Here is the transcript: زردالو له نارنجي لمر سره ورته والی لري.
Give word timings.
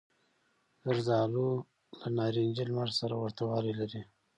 زردالو 0.85 1.47
له 1.99 2.07
نارنجي 2.17 2.63
لمر 2.69 2.89
سره 2.99 3.13
ورته 3.21 3.41
والی 3.49 3.73
لري. 3.79 4.01